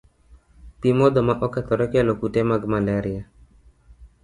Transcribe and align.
Pi 0.79 0.89
modho 0.97 1.21
ma 1.27 1.33
okethore 1.45 1.85
kelo 1.93 2.13
kute 2.19 2.41
mag 2.49 2.61
malaria. 2.71 3.23